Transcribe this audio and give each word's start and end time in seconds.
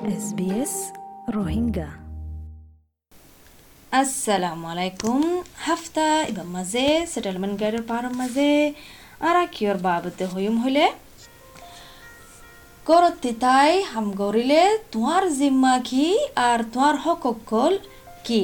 SBS 0.00 0.74
Rohingya 1.28 1.88
আসসালামু 3.92 4.64
আলাইকুম 4.66 5.20
হাফতা 5.64 6.08
ইবা 6.22 6.44
মাঝে 6.54 6.86
সেটেলমেন্ট 7.12 7.54
গাইডের 7.60 7.82
পাহাড়ের 7.82 8.14
মাঝে 8.16 8.50
আরা 9.20 9.42
কিয়র 9.46 9.78
বাবতে 9.78 10.24
হইম 10.26 10.54
হইলে 10.64 10.84
করতি 12.86 13.30
তাই 13.40 13.72
হাম 13.82 14.06
গরিলে 14.12 14.62
তোমার 14.92 15.24
জিম্মা 15.38 15.74
কি 15.88 16.06
আর 16.48 16.58
তোমার 16.72 16.94
হকল 16.96 17.72
কি 18.24 18.42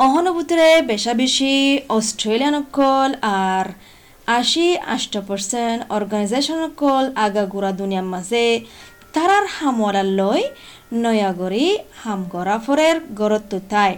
অহনুভূতিরে 0.00 0.70
বেশা 0.82 1.12
বেশি 1.14 1.52
অস্ট্রেলিয়ান 1.88 2.54
অকল 2.54 3.10
আর 3.42 3.66
আশী 4.36 4.68
আষ্ট 4.94 5.14
পার্সেন্ট 5.28 5.80
অর্গানাইজেশন 5.96 6.60
অকল 6.68 7.04
আগা 7.24 7.44
গুড়া 7.52 7.70
দুনিয়ার 7.80 8.06
মাঝে। 8.14 8.44
তারার 9.14 9.44
হামলার 9.56 10.08
লই 10.18 10.40
নয়াগরি 11.02 11.66
হাম 12.00 12.20
গরাফরের 12.32 12.96
গরত্ব 13.20 13.52
তাই। 13.72 13.92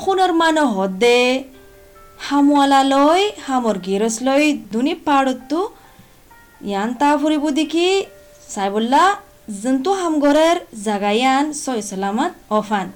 খুনৰ 0.00 0.32
মানুহ 0.42 0.68
হদে। 0.78 1.20
হামৱালা 2.28 2.80
লৈ 2.94 3.22
হামৰ 3.46 3.76
গিৰচ 3.86 4.16
লৈ 4.26 4.44
দুনি 4.72 4.94
পাৰতো 5.06 5.60
ইয়ান 6.68 6.88
তা 7.00 7.10
ফুৰিব 7.20 7.44
দেখি 7.60 7.88
চাইবল্লা 8.54 9.04
যোনটো 9.62 9.90
হামগৰেৰ 10.00 10.56
জাগায়ান 10.86 11.44
ছয় 11.62 11.82
চলামত 11.88 12.32
অফান। 12.58 12.86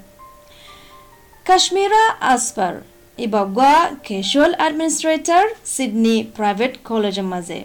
কাশ্মীৰা 1.46 2.02
আসপাৰ 2.32 2.74
ইবাগুৱা 3.18 3.74
কেজুৱেল 4.06 4.52
এডমিনিষ্ট্ৰেটৰ 4.66 5.44
ছিডনী 5.74 6.16
প্ৰাইভেট 6.36 6.72
কলেজৰ 6.88 7.26
মাজে 7.32 7.60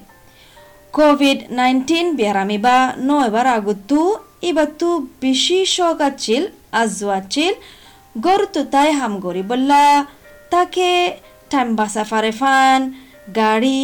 কোভিড 0.94 1.40
নাইন্টিন 1.59 2.07
বেৰামি 2.20 2.57
বা 2.66 2.77
নয়বার 3.07 3.48
আগতো 3.57 4.02
ইবাতো 4.49 4.90
বেশি 5.21 5.60
শখ 5.76 5.98
আছিল 6.10 6.43
আজুয়াছিল 6.82 7.54
গরুতো 8.26 8.62
তাই 8.73 8.90
হাম 8.99 9.13
গরি 9.26 9.43
বললা। 9.51 9.84
তাকে 10.51 10.90
টাইম 11.51 11.70
বাসা 11.79 12.04
ফারে 12.10 12.32
ফান, 12.40 12.79
গাড়ি, 13.40 13.84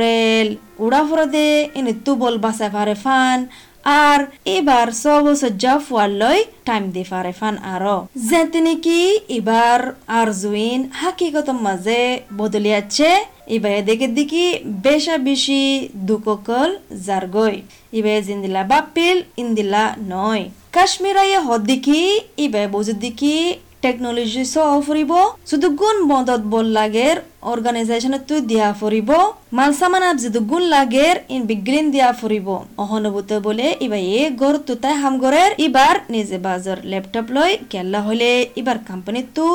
রেল 0.00 0.48
উড়া 0.84 1.02
ফরদে 1.08 1.48
এনে 1.78 1.92
তুবল 2.04 2.34
বাসা 2.44 2.68
ফারে 2.74 2.96
ফান 3.04 3.38
আর 3.84 4.20
এবার 4.44 4.86
সব 5.02 5.24
সজ্জা 5.42 5.74
ফুয়ার 5.86 6.10
লই 6.20 6.38
টাইম 6.64 6.84
দি 6.94 7.04
ফারে 7.10 7.32
ফান 7.32 7.54
আরও। 7.74 7.98
যেতে 8.28 8.60
নাকি 8.60 9.00
এবার 9.38 9.78
আর 10.18 10.28
জুইন 10.42 10.80
হাকিকত 11.00 11.48
মাঝে 11.66 12.02
বদলি 12.38 12.58
বদলিয়াচ্ছে 12.58 13.10
এবার 13.56 13.84
দেখে 13.88 14.08
দেখি 14.18 14.46
বেশা 14.86 15.16
বেশি 15.18 15.62
দুককল 16.08 16.70
জারগই। 17.06 17.56
এবার 17.98 18.18
জিন্দিলা 18.28 18.62
বাপিল 18.72 19.16
ইন্দিলা 19.42 19.84
নয়। 20.14 20.44
কাশ্মীরাইয়ে 20.72 21.38
হদ 21.46 21.60
দেখি 21.72 22.02
এবার 22.44 22.66
বুঝে 22.68 22.94
দেখি 23.04 23.36
টেকনলজি 23.82 24.44
সহ 24.54 24.70
ফুরিব। 24.86 25.12
শুধু 25.50 25.68
গুণ 25.80 25.96
বন্ধত 26.10 26.42
বল 26.52 26.66
লাগের 26.78 27.16
অর্গানাইজেশনত 27.42 28.22
তুই 28.28 28.40
দিয়া 28.50 28.68
ফুরিব 28.80 29.10
মাল 29.52 29.70
সামানাত 29.80 30.16
যদি 30.24 30.40
গুণ 30.50 30.62
লাগের 30.74 31.16
ইন 31.34 31.42
বিগ্রিন 31.50 31.86
দিয়া 31.94 32.10
ফুরিব 32.20 32.48
অহনুভূত 32.82 33.30
বলে 33.46 33.66
ইবা 33.86 33.98
এ 34.14 34.22
গর 34.40 34.54
তুতাই 34.66 34.96
হামগরের 35.02 35.50
ইবার 35.66 35.96
নিজে 36.14 36.36
বাজার 36.46 36.78
ল্যাপটপ 36.90 37.26
লই 37.36 37.52
কেল্লা 37.70 38.00
হলে 38.06 38.30
ইবার 38.60 38.78
কোম্পানি 38.88 39.20
তু 39.36 39.46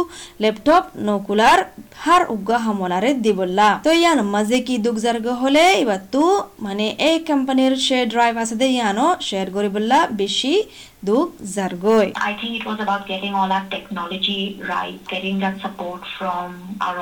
ল্যাপটপ 0.42 0.84
নকুলার 1.08 1.60
হার 2.04 2.24
উগা 2.36 2.58
হামলারে 2.66 3.12
দিবল্লা 3.26 3.70
তো 3.86 3.92
ইয়ান 3.94 4.20
মাঝে 4.34 4.58
কি 4.68 4.76
দুঃখ 4.86 4.98
জার্গ 5.06 5.26
হলে 5.44 5.64
ইবার 5.84 6.02
তু 6.14 6.24
মানে 6.66 6.86
এই 7.08 7.18
কোম্পানির 7.30 7.74
শেয়ার 7.88 8.06
ড্রাইভ 8.14 8.34
আছে 8.44 8.56
দে 8.62 8.68
ইয়ানো 8.70 9.08
শেয়ার 9.30 9.48
করিবল্লা 9.56 10.00
বেশি 10.22 10.54
দুঃখ 11.08 11.30
জার্গই 11.56 12.08
I 12.30 12.34
think 12.40 12.54
it 12.60 12.66
was 12.66 12.80
about 12.86 13.04
getting 13.08 13.34
all 13.36 13.50
our 13.52 13.66
technology 13.76 14.44
right, 14.74 15.00
getting 15.08 15.36
that 15.44 15.56
support 15.66 16.02
from 16.18 16.48
our 16.88 16.98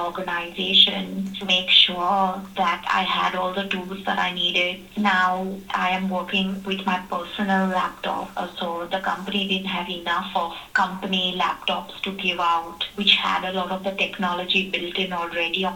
organization 0.71 1.33
to 1.35 1.45
make 1.47 1.71
sure 1.71 2.41
that 2.57 2.85
I 2.89 3.03
had 3.03 3.35
all 3.35 3.53
the 3.53 3.65
tools 3.65 4.05
that 4.05 4.19
I 4.19 4.33
needed. 4.33 4.81
Now 4.97 5.59
I 5.71 5.91
am 5.91 6.09
working 6.09 6.63
with 6.65 6.85
my 6.87 6.99
personal 7.11 7.69
laptop, 7.69 8.31
uh, 8.37 8.49
so 8.59 8.87
the 8.91 9.01
company 9.01 9.49
didn't 9.49 9.67
have 9.69 9.89
enough 9.91 10.31
of 10.35 10.53
company 10.73 11.37
laptops 11.39 12.01
to 12.03 12.13
give 12.13 12.41
out, 12.41 12.85
which 12.97 13.13
had 13.13 13.45
a 13.45 13.53
lot 13.53 13.71
of 13.71 13.85
the 13.85 13.93
technology 13.93 14.71
built 14.71 14.97
in 14.99 15.13
already. 15.13 15.67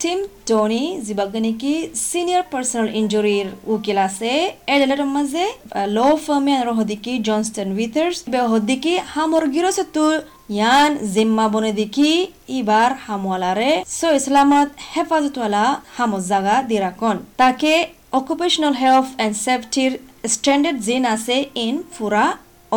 team 0.00 0.20
Tony 0.48 0.84
যিবাগে 1.06 1.40
নেকি 1.46 1.74
senior 2.10 2.44
personal 2.52 2.88
ইঞ্জুরির 3.00 3.48
উকিল 3.74 3.98
আছে 4.06 4.30
এডেলের 4.74 5.02
মাঝে 5.16 5.44
ল 5.96 5.98
ফার্মে 6.24 6.52
আর 6.60 6.68
হদিকি 6.78 7.12
Johnston 7.28 7.68
উইথার্স 7.78 8.18
বে 8.32 8.40
হদিকি 8.52 8.92
হামর 9.14 9.44
গিরসতু 9.54 10.04
ইয়ান 10.55 10.91
জিম্মা 11.13 11.45
বনে 11.53 11.71
দেখি 11.81 12.11
ইবার 12.59 12.91
হামওয়ালারে 13.05 13.71
so 13.97 14.07
ইসলামত 14.19 14.69
হেফাজতওয়ালা 14.91 15.65
হামজ 15.97 16.23
জাগা 16.31 16.55
দিরাকন। 16.69 17.17
তাকে 17.41 17.73
অকুপেশনাল 18.19 18.75
হেলথ 18.81 19.07
এন্ড 19.23 19.35
সেফটির 19.45 19.91
স্ট্যান্ডার্ড 20.33 20.79
জিন 20.87 21.03
আছে 21.15 21.35
ইন 21.65 21.75
ফুরা 21.95 22.25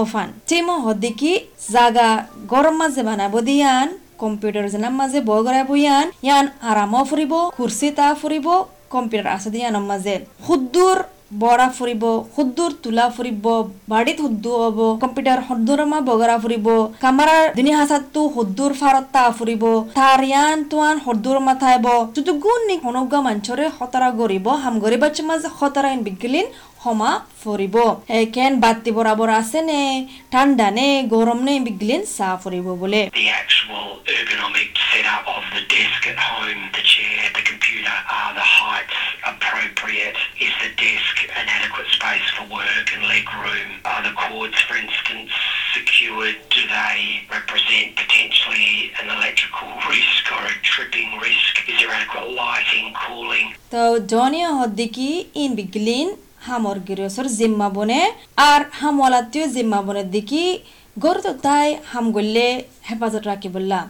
অফান 0.02 0.28
টিমো 0.48 0.76
হদিকি 0.84 1.32
জাগা 1.74 2.10
গরম 2.52 2.74
মাঝে 2.80 3.02
বানাবো 3.08 3.38
দিয়ান 3.48 3.88
কম্পিউটার 4.22 4.66
জানার 4.72 4.94
মাঝে 5.00 5.18
বই 5.28 5.40
গড়াই 5.46 5.64
বইয়ান 5.70 6.06
ইয়ান 6.26 6.46
আরামও 6.70 7.02
ফুরিব, 7.10 7.32
কুর্সি 7.58 7.88
তা 7.98 8.06
ফুরিব, 8.20 8.46
কম্পিউটার 8.94 9.32
আছে 9.36 9.48
দিয়ানোর 9.54 9.86
মাঝে। 9.90 10.14
সুদূর 10.46 10.98
বৰা 11.30 11.66
ফুৰিব 11.76 12.02
সুদূৰ 12.34 12.72
তোলা 12.82 13.04
ফুৰিব 13.16 13.46
বাৰীত 13.92 14.18
সুদু 14.24 14.50
হ'ব 14.62 14.78
কম্পিউটাৰ 15.02 15.40
সদূৰ 15.48 15.80
মা 15.92 15.98
বগৰা 16.08 16.36
ফুৰিব 16.42 16.66
কামাৰাৰ 17.04 17.44
দিনী 17.56 17.72
হাচাতটো 17.78 18.20
সুদূৰ 18.34 18.72
ফাৰত 18.80 19.06
তা 19.14 19.24
ফুৰিব 19.38 19.64
তাৰ 19.96 20.20
ইয়ান 20.30 20.58
তোৱান 20.70 20.96
সদূৰ 21.06 21.38
মাথাইব 21.48 21.86
যদি 22.16 22.32
গুণ 22.44 22.60
নি 22.68 22.76
সনগা 22.84 23.18
মাঞ্চৰে 23.28 23.66
খতৰা 23.78 24.08
গৰিব 24.20 24.46
হাম 24.62 24.74
গৰিব 24.84 25.02
মাজে 25.30 25.48
খতৰা 25.58 25.88
ইন 25.94 26.00
বিগলিন 26.08 26.46
সমা 26.84 27.10
ফুৰিব। 27.42 27.76
একেন 28.22 28.52
বাতি 28.62 28.90
বৰাবৰ 28.96 29.30
আছে 29.40 29.60
নে 29.68 29.82
ঠান্ডা 30.32 30.68
নে 30.76 30.88
গৰম 31.12 31.38
নে 31.46 31.54
বিগলিন 31.66 32.02
চা 32.16 32.28
ফুৰিব 32.42 32.66
বোলে। 32.80 33.02
তো 53.74 53.84
জনিয়া 54.08 54.50
হদ্দিকি 54.58 55.08
ইন 55.34 55.50
বিগলিন 55.56 56.08
হামর 56.40 56.78
গিরসর 56.86 57.26
জিম্মা 57.38 57.68
বনে 57.70 58.00
আর 58.44 58.60
হামলাতীয় 58.80 59.46
জিম্মা 59.54 59.80
বনের 59.86 60.08
দিকি 60.10 60.42
হাম 61.92 62.06
গল্লে 62.16 62.46
হেফাজত 62.88 63.24
রাখিবল্লা। 63.30 63.80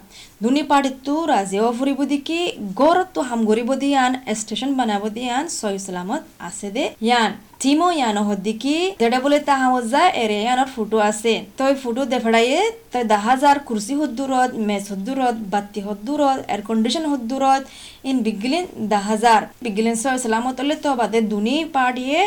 দুনি 0.42 0.62
পার্টিতো 0.70 1.14
রাজিও 1.32 1.66
ফুরিব 1.78 2.00
দিকি 2.12 2.40
গরত 2.80 3.16
হাম 3.28 3.40
গরিব 3.50 3.70
দিয়ান, 3.82 4.12
স্টেশন 4.40 4.70
বানাব 4.78 5.02
দিয়ান, 5.16 5.44
সই 5.58 5.76
সালামত 5.86 6.22
আছে 6.48 6.68
দে 6.76 6.84
ইয়ান। 7.06 7.30
টিমো 7.60 7.88
ইয়ানো 7.98 8.22
হদ্দিকি 8.28 8.76
যেটা 9.00 9.18
বলে 9.24 9.38
তা 9.48 9.54
হামত 9.62 9.84
যায় 9.94 10.10
এরে 10.22 10.38
ইয়ানোর 10.44 10.70
ফুটো 10.74 10.98
আছে 11.10 11.34
তই 11.58 11.72
ফুটো 11.82 12.02
দেফড়াইয়ে, 12.12 12.60
তই 12.92 13.04
দা 13.12 13.18
হাজার 13.28 13.56
কুর্সি 13.66 13.94
হদ্দুরত 14.00 14.50
মেজ 14.68 14.84
হদ্দুরত 14.92 15.36
বাতি 15.52 15.80
হদ্দুরত 15.86 16.38
এয়ার 16.50 16.62
কন্ডিশন 16.68 17.04
হদ্দুরত 17.12 17.62
ইন 18.10 18.16
বিগলিন 18.26 18.64
দা 18.92 19.00
হাজার 19.10 19.40
বিগলিন 19.64 19.96
সই 20.02 20.16
সালামত 20.24 20.56
হলে 20.62 20.76
তো 20.84 20.90
বাদে 21.00 21.18
দুনি 21.32 21.56
পার্টিয়ে 21.74 22.20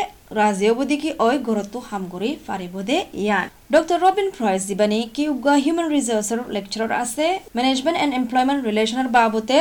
গরতো 1.46 1.78
হাম 1.88 2.02
গরি 2.12 2.30
ফারিব 2.46 2.74
দে 2.88 2.96
ইয়ান 3.24 3.46
ডক্টর 3.74 3.98
রবিন 4.06 4.28
ফ্রয়েস 4.36 4.62
দিবানি 4.70 4.98
কি 5.14 5.22
উগা 5.34 5.54
হিউম্যান 5.64 5.88
রিসোর্সের 5.96 6.40
লেকচারার 6.54 6.92
আছে 7.02 7.26
ম্যানেজমেন্ট 7.56 7.98
এন্ড 8.02 8.12
এমপ্লয়মেন্ট 8.20 8.60
রিলেশনের 8.68 9.08
বাবতে 9.16 9.58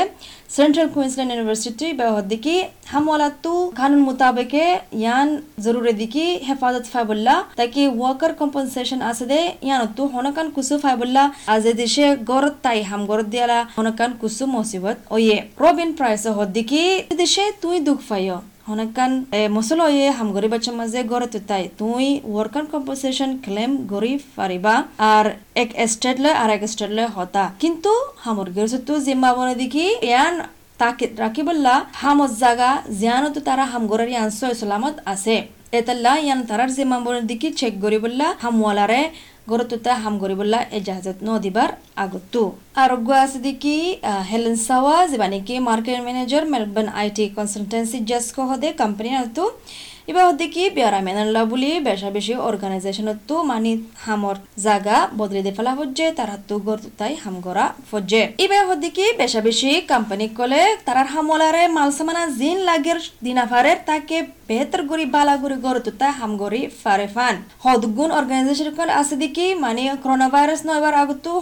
সেন্ট্রাল 0.57 0.87
কুইন্সল্যান্ড 0.95 1.31
ইউনিভার্সিটি 1.33 1.87
বেহদিকি 1.99 2.55
হামওয়ালাতু 2.91 3.53
কানুন 3.79 4.01
মুতাবেকে 4.07 4.65
ইয়ান 5.01 5.27
জরুরি 5.65 5.93
দিকি 6.01 6.25
হেফাজত 6.47 6.85
ফাইবুল্লা 6.93 7.35
তাকে 7.59 7.81
ওয়ার্কার 7.97 8.31
কম্পনসেশন 8.41 8.99
আছে 9.09 9.25
দে 9.31 9.39
ইয়ান 9.67 9.81
তু 9.97 10.03
হনকান 10.13 10.47
কুসু 10.55 10.75
ফাইবুল্লা, 10.83 11.23
আজে 11.53 11.71
দেশে 11.81 12.05
গরত 12.31 12.55
তাই 12.65 12.79
হাম 12.89 13.01
গরত 13.11 13.27
দিয়ালা, 13.33 13.59
হনকান 13.77 14.11
কুসু 14.21 14.43
মুসিবত 14.55 14.97
ওয়ে 15.15 15.37
রবিন 15.63 15.89
প্রাইস 15.97 16.23
হদিকি 16.37 16.83
দেশে 17.21 17.43
তুই 17.61 17.75
দুঃখ 17.87 17.99
ফাইয় 18.09 18.35
হনকান 18.67 19.11
মসল 19.57 19.79
ওয়ে 19.85 20.05
হাম 20.17 20.29
গরিব 20.35 20.51
বাচ্চা 20.53 20.71
মাঝে 20.79 20.99
গড়ে 21.11 21.27
তাই 21.49 21.63
তুই 21.79 22.05
ওয়ার্কার 22.25 22.65
কম্পনসেশন 22.73 23.29
ক্লেম 23.45 23.71
গরি 23.93 24.13
পারিবা 24.37 24.75
আর 25.11 25.25
এক 25.55 25.69
স্টেট 25.93 26.17
লয় 26.23 26.35
আর 26.35 26.49
এক 26.55 26.61
স্টেট 26.73 26.91
লয় 26.97 27.09
হতা 27.15 27.43
কিন্তু 27.61 27.91
হামর 28.23 28.47
গেরছে 28.55 28.79
তু 28.87 28.93
জিম্মা 29.05 29.29
বনে 29.37 29.55
দেখি 29.55 29.85
ইয়ান 30.03 30.33
তাকে 30.79 31.05
রাখিবল্লা 31.23 31.75
হামত 32.01 32.31
জাগা 32.41 32.71
জিয়ানতো 32.99 33.39
তারা 33.47 33.63
হামগরের 33.71 34.09
আনসয় 34.23 34.53
সালামত 34.53 34.95
আছে 35.13 35.35
এতাল্লা 35.71 36.13
ইয়ান 36.17 36.39
তারার 36.49 36.71
জিম্মা 36.77 36.97
বনের 37.05 37.25
দিকে 37.31 37.47
চেক 37.59 37.73
করি 37.83 37.97
বললা 38.03 38.27
হামওয়ালারে 38.43 39.01
গরতুতা 39.47 39.91
হাম 39.95 40.13
করি 40.19 40.35
বললা 40.39 40.59
এজাজত 40.77 41.17
ন 41.21 41.29
দিবার 41.43 41.69
আগতো 41.95 42.41
আরোগ্য 42.75 43.09
আছে 43.23 43.39
দেখি 43.39 43.77
হেলেন 44.29 44.55
সাওয়া 44.67 44.95
যেবানিকি 45.11 45.55
market 45.67 45.99
manager 46.05 46.43
Melbourne 46.45 46.89
IT 46.99 47.25
consultancy 47.37 47.97
just 48.09 48.29
হদে 48.49 48.69
কোম্পানি 48.81 49.09
আতো 49.17 49.45
এবার 50.11 50.25
দেখি 50.37 50.63
বেয়ারা 50.69 50.99
মেনাল্লা 51.01 51.41
বুলি 51.45 51.71
বেশা 51.79 52.09
বেশি 52.09 52.33
অর্গানাইজেশনত 52.47 53.29
মানি 53.43 53.71
হামর 54.05 54.37
জাগা 54.65 54.97
বদলে 55.17 55.41
দে 55.45 55.51
ফেলা 55.57 55.73
হচ্ছে 55.79 56.05
তার 56.17 56.29
হাত 56.33 56.51
গর 56.59 56.79
তাই 56.99 57.13
হাম 57.15 57.35
গরা 57.41 57.65
ফজে 57.89 58.23
এবার 58.37 58.63
দেখি 58.85 59.05
বেশা 59.17 59.41
বেশি 59.41 59.69
কোম্পানি 59.91 60.25
কলে 60.37 60.61
তারার 60.85 61.07
হামলারে 61.13 61.63
মাল 61.67 61.89
সামানা 61.91 62.23
জিন 62.39 62.57
লাগের 62.69 62.99
দিনাফারের 63.23 63.77
তাকে 63.85 64.17
বেহতর 64.49 64.81
গরি 64.89 65.05
বালা 65.15 65.35
গরি 65.43 65.57
গর 65.65 65.77
তাই 65.99 66.11
হাম 66.19 66.31
গরি 66.41 66.61
ফারে 66.81 67.07
ফান 67.15 67.35
হদগুন 67.63 68.09
অর্গানাইজেশন 68.19 68.69
কল 68.77 68.89
আছে 69.01 69.15
দেখি 69.23 69.45
মানে 69.63 69.83
করোনা 70.03 70.27
ভাইরাস 70.35 70.61
ন 70.67 70.69
এবার 70.79 70.93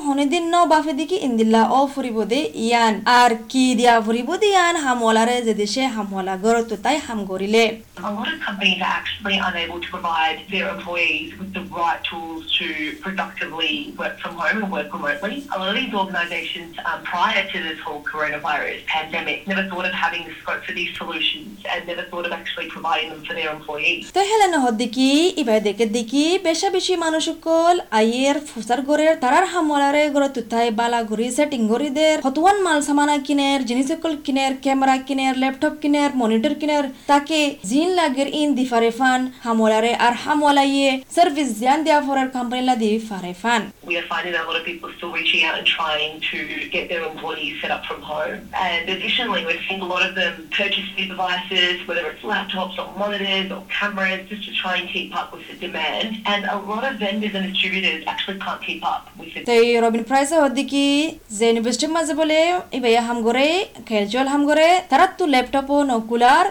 হনিদিন 0.06 0.44
ন 0.54 0.56
বাফে 0.72 0.94
দেখি 1.02 1.18
ইন্দিল্লা 1.28 1.62
ও 1.78 1.80
ফুরিব 1.94 2.18
দে 2.32 2.42
ইয়ান 2.66 2.94
আর 3.20 3.32
কি 3.52 3.66
দিয়া 3.80 3.94
ফুরিব 4.06 4.30
দে 4.42 4.48
ইয়ান 4.54 4.76
হামলারে 4.86 5.38
যে 5.48 5.54
দেশে 5.62 5.84
হামলা 5.96 6.36
গর 6.44 6.56
তাই 6.86 6.98
হাম 7.06 7.20
গরিলে 7.32 7.66
A 7.98 8.12
lot 8.12 8.28
of 8.34 8.40
companies 8.42 8.80
are 8.82 8.96
actually 9.00 9.38
unable 9.50 9.80
to 9.80 9.90
provide 9.96 10.38
their 10.54 10.68
employees 10.76 11.30
with 11.40 11.52
the 11.58 11.64
right 11.74 12.02
tools 12.04 12.42
to 12.60 12.68
productively 13.06 13.74
work 13.98 14.16
from 14.20 14.34
home 14.36 14.58
and 14.62 14.70
work 14.72 14.90
remotely. 14.92 15.36
A 15.54 15.58
lot 15.60 15.70
of 15.72 15.76
these 15.76 15.96
organisations, 15.96 16.72
um, 16.88 17.00
prior 17.06 17.44
to 17.52 17.58
this 17.68 17.80
whole 17.86 18.02
coronavirus 18.04 18.80
pandemic, 18.88 19.38
never 19.48 19.66
thought 19.70 19.88
of 19.92 19.96
having 19.96 20.24
the 20.28 20.36
scope 20.42 20.62
for 20.68 20.74
these 20.74 20.92
solutions 20.98 21.54
and 21.72 21.80
never 21.88 22.04
thought 22.04 22.26
of 22.28 22.34
actually 22.34 22.68
providing 22.70 22.95
them 23.04 23.20
for 23.28 23.34
their 23.40 23.52
employees. 23.58 24.04
তো 24.16 24.22
Helen 24.30 24.54
হদ্দিকি 24.66 25.10
ইবাই 25.42 25.60
দেখে 25.68 25.86
দেখি 25.98 26.26
বেশা 26.48 26.70
বেশি 26.76 26.94
মানুষ 27.06 27.24
সকল 27.30 27.74
আইয়ের 28.00 28.38
ফুসার 28.50 28.80
গরের 28.90 29.14
তারার 29.24 29.46
হামলারে 29.54 30.04
গড়ে 30.16 30.30
তুতাই 30.36 30.68
বালা 30.80 31.00
ঘুরি 31.10 31.28
সেটিং 31.38 31.62
ঘুরি 31.72 31.90
দের 31.98 32.18
মাল 32.66 32.80
সামানা 32.88 33.16
কিনের 33.28 33.60
জিনিস 33.70 33.88
সকল 33.94 34.12
কিনের 34.26 34.54
ক্যামেরা 34.64 34.96
কিনের 35.08 35.34
ল্যাপটপ 35.44 35.74
কিনের 35.84 36.12
মনিটর 36.22 36.54
কিনের 36.62 36.86
তাকে 37.12 37.40
জিন 37.70 37.90
লাগের 38.00 38.28
ইন 38.42 38.50
দি 38.58 38.66
ফারে 38.72 38.92
ফান 39.00 39.22
হামলারে 39.46 39.92
আর 40.06 40.14
হামলাইয়ে 40.24 40.90
সার্ভিস 41.16 41.50
জিয়ান 41.60 41.80
দেয়া 41.86 42.00
ফরার 42.08 42.30
কোম্পানি 42.36 42.62
লা 42.70 42.76
দি 42.82 42.90
ফারে 43.10 43.34
ফান 43.44 43.62
We 43.88 43.96
are 43.98 44.08
finding 44.14 44.34
that 44.36 44.44
a 44.46 44.48
lot 44.48 44.58
of 44.62 44.66
people 44.66 44.88
still 44.98 45.14
reaching 45.20 45.42
out 45.48 45.56
and 45.60 45.68
trying 45.80 46.14
to 46.32 46.40
get 46.76 46.84
their 46.92 47.04
employees 47.06 47.54
set 47.62 47.72
up 47.76 47.84
from 47.86 48.00
home. 48.04 48.36
And 48.68 48.84
additionally, 48.90 49.42
we're 49.48 49.64
seeing 49.68 49.82
a 49.82 49.86
lot 49.86 50.04
of 50.08 50.14
them 50.16 50.34
purchase 50.52 50.88
new 50.98 51.08
devices, 51.08 51.76
whether 51.88 52.04
it's 52.12 52.24
laptops 52.24 52.76
or 52.80 52.85
monitors 53.02 53.48
or 53.56 53.62
cameras, 53.78 54.22
just 54.30 54.44
to 54.48 54.52
try 54.62 54.74
and 54.80 54.88
keep 54.94 55.10
up 55.20 55.28
with 55.34 55.46
the 55.50 55.56
demand. 55.64 56.08
And 56.32 56.42
a 56.56 56.58
lot 56.70 56.84
of 56.90 56.94
vendors 57.04 57.34
and 57.38 57.46
distributors 57.50 58.02
actually 58.12 58.40
can't 58.46 58.62
keep 58.68 58.82
up 58.94 59.04
with 59.20 59.32
the 59.34 59.40
তাই 59.50 59.64
Robin 59.86 60.04
price 60.10 60.30
হদ্দিকি 60.44 60.86
যে 61.38 61.46
ইউনিভার্সিটির 61.50 61.92
মাঝে 61.98 62.14
বলে 62.22 62.40
ইবাইয়া 62.80 63.02
হাম 63.08 63.18
গরে 63.28 63.48
খেলচল 63.90 64.28
হাম 64.34 64.42
গরে 64.50 64.70
তারা 64.92 65.06
তো 65.20 65.24
ল্যাপটপ 65.34 65.68
ও 65.76 65.78
নকুলার 65.92 66.46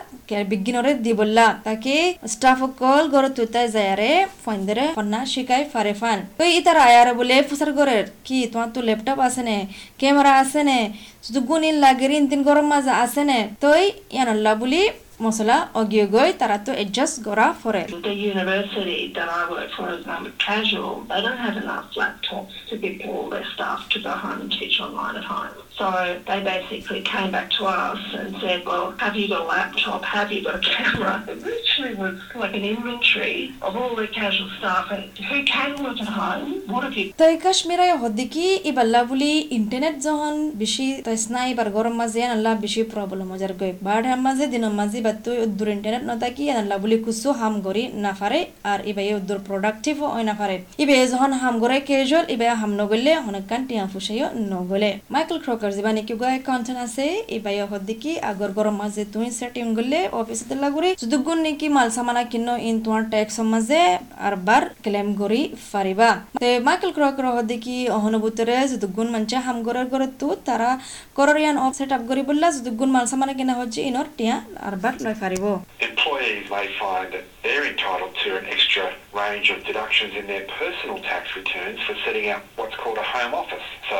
বিজ্ঞানরে 0.52 0.92
দি 1.04 1.12
বললা। 1.20 1.46
তাকে 1.66 1.94
স্টাফ 2.32 2.60
কল 2.80 3.04
গর 3.14 3.24
তুতাই 3.36 3.66
যায়ারে 3.74 4.10
ফন্দরে 4.44 4.86
ফন্না 4.98 5.20
শিকাই 5.32 5.62
ফারে 5.72 5.94
ফান। 6.00 6.18
তো 6.38 6.42
ই 6.56 6.58
তারা 6.66 6.80
আয়ারে 6.90 7.12
বলে 7.20 7.36
ফুসার 7.48 7.70
গরের 7.78 8.04
কি 8.26 8.38
তোমার 8.52 8.68
তো 8.74 8.80
ল্যাপটপ 8.88 9.18
আছে 9.26 9.42
নে 9.48 9.56
ক্যামেরা 10.00 10.32
আছে 10.42 10.60
নে 10.68 10.78
শুধু 11.24 11.40
গুণিন 11.48 11.76
লাগের 11.84 12.10
তিন 12.30 12.40
গরম 12.48 12.66
মাঝে 12.72 12.92
আছে 13.04 13.22
নে। 13.30 13.38
তই 13.62 13.82
ইয়ানল্লা 14.14 14.52
বলি 14.62 14.82
মশলা 15.23 15.57
অগিয়ে 15.81 16.05
গই 16.15 16.29
তারা 16.41 16.57
তো 16.65 16.71
এডজাস্ট 16.83 17.17
করা 17.27 17.45
ফরে 17.61 17.83
The 18.11 18.17
university 18.33 19.01
that 19.17 19.29
I 19.39 19.41
work 19.53 19.69
for 19.75 19.87
is 19.97 20.03
um, 20.15 20.25
casual. 20.47 20.93
They 21.09 21.21
don't 21.25 21.41
have 21.47 21.57
enough 21.63 21.87
laptops 22.01 22.55
to 22.69 22.73
give 22.83 22.95
all 23.09 23.25
their 23.33 23.47
staff 23.53 23.79
to 23.93 23.97
go 24.07 24.13
home 24.23 24.39
and 24.43 24.51
teach 24.57 24.75
online 24.85 25.15
at 25.21 25.27
home. 25.33 25.55
So 25.79 25.87
they 26.29 26.39
basically 26.53 27.01
came 27.13 27.29
back 27.37 27.47
to 27.57 27.61
us 27.65 28.01
and 28.19 28.29
said, 28.43 28.59
well, 28.69 28.85
have 29.03 29.15
you 29.19 29.27
got 29.33 29.41
a 29.45 29.49
laptop? 29.55 30.01
Have 30.17 30.29
you 30.33 30.41
got 30.47 30.55
a 30.61 30.63
camera? 30.75 31.13
Literally 31.76 31.96
was 31.96 32.20
like 32.36 32.54
an 32.54 32.64
inventory 32.64 33.52
of 33.60 33.76
all 33.76 33.96
their 33.96 34.06
casual 34.08 34.48
staff, 34.58 34.92
and 34.92 35.18
who 35.18 35.42
can 35.44 35.70
work 35.82 36.00
at 36.00 36.08
home? 36.08 36.62
What 36.72 36.84
have 36.84 36.96
you 36.98 37.06
তাই 37.20 37.34
কাশ্মীরে 37.44 37.86
হদ্দিকি 38.02 38.46
ইবাল্লা 38.70 39.00
বুলি 39.10 39.32
internet 39.58 39.96
যখন 40.06 40.34
বেশি 40.62 40.86
তসনা 41.06 41.40
এবার 41.52 41.68
গরম 41.76 41.94
মাঝে 42.02 42.22
আল্লাহ 42.34 42.52
বেশি 42.64 42.80
problem 42.92 43.26
মজার 43.32 43.52
গই 43.60 43.72
বাড় 43.86 44.04
হাম 44.10 44.20
মাঝে 44.26 44.44
দিন 44.52 44.64
মাঝে 44.80 44.98
বা 45.06 45.12
তুই 45.24 45.36
উদ্দুর 45.46 45.68
ইন্টারনেট 45.76 46.04
নতাকি 46.10 46.44
আল্লাহ 46.62 46.76
বুলি 46.84 46.96
কুসু 47.04 47.28
হাম 47.40 47.54
গরি 47.66 47.84
না 48.04 48.12
পারে 48.20 48.40
আর 48.70 48.78
ইবাই 48.90 49.08
উদ্দুর 49.18 49.40
প্রোডাক্টিভ 49.48 49.94
হয় 50.14 50.26
না 50.30 50.34
পারে 50.40 50.56
ইবে 50.82 50.94
যখন 51.12 51.32
হাম 51.42 51.54
গরে 51.62 51.76
কেজুয়াল 51.88 52.26
ইবে 52.34 52.46
হাম 52.60 52.72
নগলে, 52.80 53.12
হনকান 53.26 53.60
টিয়া 53.68 53.84
ফুসাইও 53.92 54.28
নগলে। 54.52 54.90
মাইকেল 55.14 55.38
ক্রকার 55.44 55.70
যিবা 55.76 55.90
নাকি 55.96 56.14
গায় 56.22 56.38
কন্টেন্ট 56.48 56.78
আছে 56.86 57.04
ইবাই 57.36 57.56
হদ্দিকি 57.72 58.12
আগর 58.30 58.50
গরম 58.58 58.74
মাঝে 58.82 59.02
তুই 59.14 59.26
সেটিং 59.38 59.66
গলে 59.78 60.00
অফিসে 60.20 60.44
দিলা 60.50 60.68
গুরি 60.74 60.90
যদি 61.02 61.16
গুণ 61.26 61.38
নাকি 61.46 61.63
মাল 61.74 61.88
সামানা 61.96 62.22
কিন্ন 62.32 62.48
ইন 62.68 62.76
তোমার 62.84 63.04
ট্যাক্স 63.12 63.36
মাঝে 63.52 63.82
আর 64.26 64.34
বার 64.48 64.64
ক্লেম 64.84 65.08
গরি 65.20 65.42
ফারিবা 65.70 66.10
তে 66.42 66.50
মাইকেল 66.66 66.90
ক্রকার 66.96 67.26
হদ্দিকি 67.36 67.76
অহনুভূতরে 67.98 68.56
যদি 68.72 68.86
গুণ 68.96 69.08
মানছে 69.14 69.36
হাম 69.46 69.58
গরের 69.66 69.86
গরে 69.92 70.06
তু 70.20 70.28
তারা 70.46 70.70
করর 71.18 71.38
ইয়ান 71.42 71.56
অফ 71.64 71.72
সেট 71.78 71.90
আপ 71.96 72.02
গরি 72.10 72.22
বললা 72.30 72.48
যদি 72.56 72.70
গুণ 72.78 72.90
মাল 72.94 73.06
সামানা 73.12 73.32
কিনা 73.38 73.54
হচ্ছে 73.60 73.80
ইনর 73.90 74.08
টিয়া 74.16 74.36
আর 74.66 74.74
বার 74.82 74.94
লয় 75.04 75.16
ফারিব 75.22 75.44
Employees 75.90 76.44
may 76.50 76.66
find 76.82 77.08
that 77.14 77.26
they're 77.44 77.66
entitled 77.66 78.14
to 78.24 78.28
an 78.40 78.46
extra 78.46 78.84
range 79.14 79.48
of 79.50 79.58
deductions 79.64 80.12
in 80.20 80.24
their 80.26 80.44
personal 80.60 80.98
tax 81.00 81.22
returns 81.40 81.78
for 81.86 81.94
setting 82.04 82.26
up 82.34 82.42
what's 82.58 82.76
called 82.76 82.98
a 82.98 83.08
home 83.14 83.34
office. 83.34 83.66
So 83.90 83.98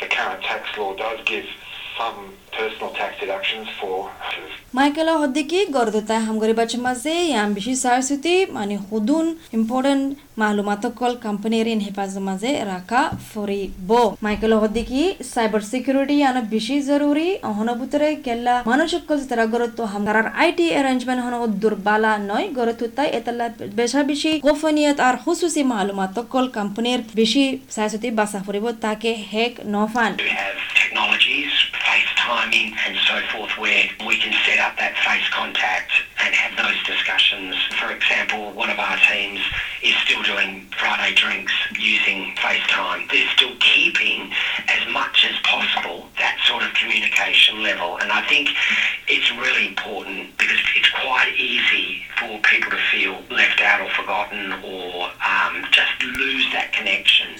the 0.00 0.08
current 0.08 0.40
tax 0.42 0.62
law 0.78 0.92
does 0.96 1.18
give 1.24 1.46
Michael 4.76 5.08
হদ্দিকি 5.22 5.58
গর্দতা 5.76 6.16
হামগরি 6.26 6.54
বাচ্চা 6.58 6.78
মাঝে 6.86 7.14
ইয়াম 7.30 7.50
বেশি 7.56 7.74
সারসুতি 7.84 8.34
মানে 8.56 8.74
হুদুন 8.86 9.26
important 9.58 10.04
মালুমাত 10.40 10.84
কল 11.00 11.12
কোম্পানির 11.26 11.66
ইন 11.72 11.80
হেফাজত 11.86 12.18
মাঝে 12.28 12.50
রাখা 12.72 13.02
ফরিব। 13.30 13.90
মাইকেল 14.24 14.52
হদ্দিকি 14.62 15.02
সাইবার 15.32 15.62
সিকিউরিটি 15.70 16.14
ইয়ান 16.20 16.36
বেশি 16.54 16.76
জরুরি 16.88 17.28
অহনভূতরে 17.50 18.08
কেল্লা 18.26 18.54
মানুষ 18.70 18.90
কল 19.08 19.18
তারা 19.30 19.44
গরত 19.54 19.78
হামগারার 19.92 20.28
আইটি 20.42 20.66
অ্যারেঞ্জমেন্ট 20.74 21.20
হন 21.24 21.34
উদ্দুর 21.46 21.74
বালা 21.86 22.12
নয় 22.30 22.46
গরত 22.58 22.80
তাই 22.96 23.08
এতাল্লা 23.18 23.46
বেশা 23.80 24.00
বেশি 24.10 24.30
গোপনীয়ত 24.46 24.98
আর 25.08 25.14
হুসুসি 25.24 25.62
মালুমাত 25.72 26.16
কল 26.32 26.46
কোম্পানির 26.58 27.00
বেশি 27.20 27.44
সারসুতি 27.74 28.08
বাসা 28.18 28.40
ফরিব 28.46 28.66
তাকে 28.84 29.10
হেক 29.32 29.52
নফান। 29.74 30.12
Technologies, 30.16 30.63
timing 32.44 32.74
and 32.86 32.96
so 33.06 33.20
forth 33.32 33.50
where 33.58 33.88
we 34.06 34.16
can 34.18 34.32
set 34.44 34.58
up 34.58 34.76
that 34.76 34.94
face 35.04 35.28
contact 35.30 35.92
and 36.24 36.34
have 36.34 36.56
those 36.56 36.76
discussions. 36.84 37.54
For 37.80 37.90
example, 37.92 38.52
one 38.52 38.70
of 38.70 38.78
our 38.78 38.96
teams 39.10 39.40
is 39.82 39.94
still 40.04 40.22
doing 40.22 40.66
Friday 40.78 41.14
drinks 41.14 41.52
using 41.78 42.34
FaceTime. 42.36 43.10
They're 43.10 43.28
still 43.36 43.56
keeping 43.60 44.32
as 44.68 44.92
much 44.92 45.24
as 45.24 45.38
possible 45.42 46.08
that 46.18 46.38
sort 46.46 46.62
of 46.62 46.72
communication 46.74 47.62
level. 47.62 47.98
And 47.98 48.12
I 48.12 48.26
think 48.26 48.48
it's 49.08 49.30
really 49.36 49.68
important 49.68 50.36
because 50.38 50.58
it's 50.76 50.90
quite 50.90 51.34
easy 51.36 52.04
for 52.18 52.38
people 52.40 52.70
to 52.70 52.80
feel 52.90 53.20
left 53.30 53.60
out 53.60 53.80
or 53.80 53.90
forgotten 53.90 54.52
or 54.64 55.10
um, 55.24 55.64
just 55.70 55.92
lose 56.16 56.46
that 56.52 56.72
connection. 56.72 57.38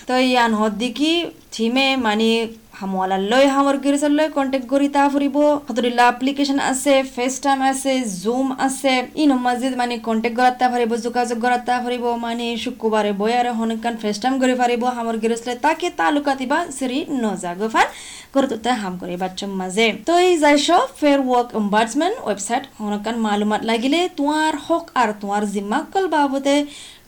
লই 3.32 3.46
হামর 3.54 3.76
গিরিসর 3.84 4.12
লই 4.18 4.28
contact 4.38 4.66
করি 4.72 4.88
তা 4.96 5.02
ফুরিব। 5.12 5.36
হতরিল্লা 5.68 6.04
application 6.08 6.58
আছে 6.70 6.94
face 7.14 7.34
time 7.44 7.60
আছে 7.70 7.92
Zoom 8.22 8.46
আছে। 8.66 8.94
ইন 9.22 9.30
মসজিদ 9.44 9.72
মানে 9.80 9.94
কন্টেক্ট 10.08 10.36
করাতে 10.40 10.66
পারিব 10.72 10.92
যোগাযোগ 11.06 11.38
করাতে 11.44 11.72
পারিব 11.84 12.04
মানে 12.26 12.46
শুক্রবারে 12.64 13.12
বয়ারে 13.20 13.50
হনকান 13.58 13.94
ফেস 14.02 14.16
টাইম 14.22 14.34
করে 14.42 14.54
পারিব 14.60 14.82
হামর 14.96 15.16
গিরিসলে 15.22 15.54
তাকে 15.64 15.86
তালুকাতিবা 15.98 16.58
সিরি 16.76 16.98
নজাগো 17.22 17.68
ফান 17.74 17.86
করতে 18.34 18.70
হাম 18.80 18.94
করে 19.00 19.14
বাচ্চম 19.22 19.50
মাঝে 19.60 19.86
তো 20.08 20.12
এই 20.26 20.34
যাইছ 20.44 20.68
ফেয়ার 20.98 21.20
ওয়ার্ক 21.28 21.48
অম্বার্সমেন্ট 21.60 22.16
ওয়েবসাইট 22.26 22.64
হনকান 22.78 23.16
মালুমাত 23.26 23.62
লাগিলে 23.70 24.00
তোমার 24.18 24.52
হক 24.66 24.84
আর 25.00 25.08
তোমার 25.22 25.42
জিম্মা 25.54 25.78
কল 25.92 26.04
বাবদে 26.14 26.56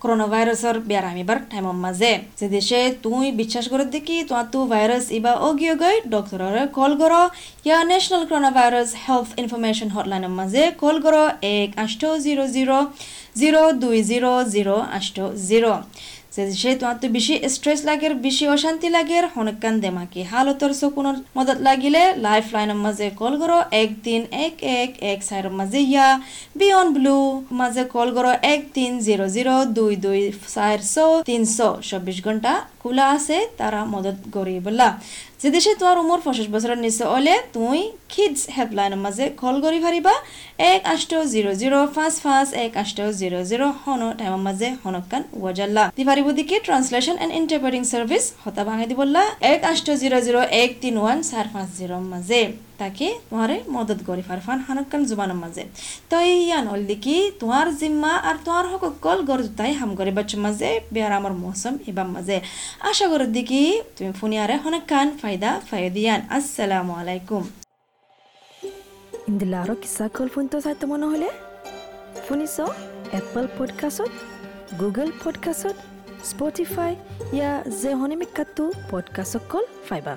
করোনা 0.00 0.26
ব্যারাম 0.26 0.76
বেড়ামিবার 0.88 1.38
টাইমর 1.50 1.76
মাঝে 1.84 2.12
যে 2.38 2.46
দেশে 2.48 2.80
তুই 3.02 3.26
বিশ্বাস 3.32 3.66
করে 3.68 3.84
দেখি 3.86 4.16
তোমার 4.28 4.46
তো 4.52 4.58
ভাইরাস 4.66 5.06
ইবা 5.10 5.32
অগিয়ে 5.48 5.74
গই 5.74 5.96
ডক্টরের 6.14 6.56
কল 6.68 6.92
কর 6.94 7.12
ইয়া 7.66 7.78
national 7.82 8.22
corona 8.28 8.50
virus 8.50 8.90
health 9.04 9.28
information 9.38 9.88
হটলাইনের 9.94 10.34
মাঝে 10.40 10.62
কল 10.82 10.96
কর 11.04 11.14
এক 11.56 11.70
আষ্ট 11.84 12.02
জিরো 12.24 12.44
জিরো 12.56 12.78
জিরো 13.36 13.62
দুই 13.74 13.98
জিরো 14.02 14.32
জিরো 14.46 14.76
আষ্ট 14.96 15.16
জিরো 15.48 15.72
যে 16.62 16.70
তোমার 16.80 16.96
তো 17.02 17.06
বেশি 17.16 17.34
স্ট্রেস 17.54 17.80
লাগে, 17.88 18.08
বেশি 18.26 18.44
অশান্তি 18.54 18.88
লাগে, 18.96 19.16
হনকান 19.34 19.74
দেমাকি। 19.84 20.20
হালতর 20.32 20.72
সকুনের 20.80 21.16
মদত 21.36 21.58
লাগিলে 21.68 22.02
লাইফ 22.26 22.46
লাইনের 22.54 22.80
মাঝে 22.84 23.06
কল 23.20 23.34
করো 23.42 23.58
এক 23.82 23.90
তিন 24.04 24.20
এক 24.46 24.54
এক 24.80 24.90
এক 25.12 25.18
সাইডের 25.28 25.54
মাঝে 25.58 25.80
ইয়া। 25.92 26.08
বিয়ন 26.58 26.86
ব্লু 26.96 27.16
মাঝে 27.60 27.82
কল 27.94 28.08
করো 28.16 28.30
এক 28.54 28.60
তিন 28.76 28.92
জিরো 29.06 29.26
জিরো 29.36 29.54
দুই 29.76 29.92
দুই 30.04 30.20
চারশো 30.54 31.06
তিনশো। 31.28 31.68
চব্বিশ 31.90 32.18
ঘণ্টা 32.26 32.52
খোলা 32.86 33.06
আছে, 33.16 33.36
তারা 33.60 33.80
মদত 33.94 34.18
করি 34.36 34.54
বললা 34.66 34.88
যে 35.42 35.48
দেশে 35.56 35.70
তোমার 35.80 35.96
উমর 36.02 36.20
পঁচিশ 36.26 36.46
বছরের 36.54 36.80
নিচে 36.84 37.04
হলে 37.14 37.34
তুই 37.56 37.78
কিডস 38.12 38.42
হেল্পলাইনের 38.56 39.00
মাঝে 39.06 39.24
কল 39.42 39.56
করি 39.64 39.78
পারিবা 39.86 40.14
এক 40.74 40.80
আষ্ট 40.94 41.10
জিরো 41.34 41.50
জিরো 41.62 41.78
পাঁচ 41.96 42.14
পাঁচ, 42.24 42.48
এক 42.64 42.72
আষ্ট 42.82 42.98
জিরো 43.20 43.38
জিরো 43.50 43.66
হন 43.82 44.00
টাইমের 44.18 44.42
মাঝে 44.48 44.68
হনকান 44.82 45.22
ওয়াজাল্লা 45.42 45.84
দি 45.96 46.02
পারিব 46.08 46.26
দিকে 46.38 46.56
ট্রান্সলেশন 46.66 47.16
এন্ড 47.22 47.32
ইন্টারপ্রেটিং 47.40 47.82
সার্ভিস 47.92 48.24
হতা 48.42 48.62
ভাঙে 48.68 48.86
দিবল্লা 48.90 49.22
এক 49.52 49.60
আষ্ট 49.72 49.86
জিরো 50.02 50.18
জিরো 50.26 50.40
এক 50.62 50.70
তিন 50.82 50.94
ওয়ান 51.02 51.18
চার 51.30 51.46
পাঁচ 51.54 51.68
জিরোর 51.78 52.04
মাঝে 52.12 52.40
তাকে 52.80 53.06
তোমাৰে 53.28 53.56
মদত 53.74 54.00
কৰি 54.08 54.22
ফাৰফান 54.28 54.58
হানকান 54.66 54.86
হানুকান 54.86 55.00
জুবানৰ 55.10 55.38
মাজে। 55.42 55.62
তই 56.10 56.28
ইয়ান 56.46 56.64
হ'ল 56.70 56.82
দেখি 56.92 57.16
তোমাৰ 57.40 57.66
জিম্মা 57.80 58.12
আৰু 58.28 58.38
তোমাৰ 58.46 58.64
সকল 58.72 59.16
গড় 59.28 59.42
জোতাই 59.46 59.72
হাম 59.80 59.90
কৰে 59.98 60.12
বাচ্চাৰ 60.18 60.40
মাজে 60.46 60.70
বেয়াৰামৰ 60.94 61.32
মৌচম 61.42 61.74
এবাৰ 61.90 62.08
মাজে। 62.14 62.36
আশা 62.90 63.06
কৰোঁ 63.12 63.28
দেখি 63.38 63.62
তুমি 63.96 64.12
ফোনিয়াৰে 64.20 64.56
হনকান 64.64 65.06
ফাইদা 65.20 65.50
ফাইদিয়ান। 65.70 66.20
আচালাম 66.36 66.88
আলাইকুম। 67.00 67.44
ইন্দিলা 69.30 69.58
আৰু 69.64 69.74
কিছা 69.82 70.04
কল 70.16 70.28
ফোনটো 70.34 70.56
চাই 70.64 70.74
তোমাৰ 70.82 70.98
নহ'লে 71.02 71.30
শুনিছ 72.26 72.56
এপল 73.18 73.44
পডকাষ্টত 73.58 74.12
গুগল 74.80 75.08
পডকাষ্টত 75.22 75.76
স্পটিফাই 76.30 76.92
ইয়াৰ 77.36 77.58
জেহনিমিকাটো 77.82 78.64
পডকাষ্টক 78.90 79.42
কল 79.52 79.64
পাইবা। 79.88 80.14